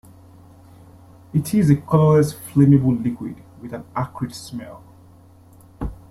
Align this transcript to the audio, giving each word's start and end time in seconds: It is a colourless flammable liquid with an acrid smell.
It 1.31 1.53
is 1.53 1.69
a 1.69 1.75
colourless 1.75 2.33
flammable 2.33 3.03
liquid 3.03 3.35
with 3.61 3.71
an 3.71 3.85
acrid 3.95 4.33
smell. 4.33 4.81